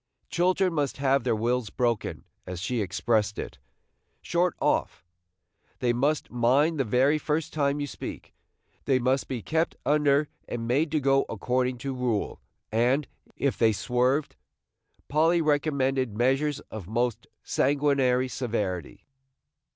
[0.31, 3.59] Children must have their wills broken, as she expressed it,
[4.23, 5.05] "short off";
[5.77, 8.33] they must mind the very first time you speak;
[8.85, 12.41] they must be kept under and made to go according to rule,
[12.71, 14.35] and, if they swerved,
[15.07, 19.05] Polly recommended measures of most sanguinary severity.